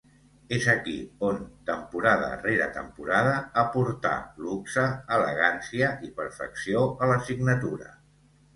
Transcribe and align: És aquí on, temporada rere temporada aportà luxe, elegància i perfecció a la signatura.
És 0.55 0.63
aquí 0.71 0.93
on, 1.27 1.35
temporada 1.67 2.29
rere 2.45 2.69
temporada 2.79 3.35
aportà 3.65 4.15
luxe, 4.47 4.89
elegància 5.21 5.93
i 6.09 6.13
perfecció 6.19 6.85
a 7.09 7.15
la 7.17 7.23
signatura. 7.33 7.97